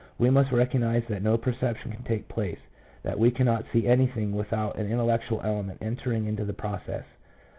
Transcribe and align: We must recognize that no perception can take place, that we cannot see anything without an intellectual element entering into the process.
We 0.17 0.31
must 0.31 0.51
recognize 0.51 1.03
that 1.09 1.21
no 1.21 1.37
perception 1.37 1.91
can 1.91 2.01
take 2.01 2.27
place, 2.27 2.57
that 3.03 3.19
we 3.19 3.29
cannot 3.29 3.65
see 3.71 3.85
anything 3.85 4.31
without 4.35 4.79
an 4.79 4.89
intellectual 4.91 5.41
element 5.43 5.77
entering 5.79 6.25
into 6.25 6.43
the 6.43 6.53
process. 6.53 7.05